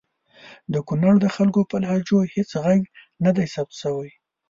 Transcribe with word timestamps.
د 0.73 0.75
کنړ 0.87 1.13
د 1.21 1.25
خلګو 1.35 1.61
په 1.71 1.75
لهجو 1.83 2.19
هیڅ 2.33 2.49
ږغ 2.63 2.79
ندی 3.25 3.45
ثبت 3.53 3.75
سوی! 3.83 4.09